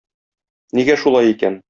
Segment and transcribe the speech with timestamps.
[0.79, 1.59] Нигә шулай икән?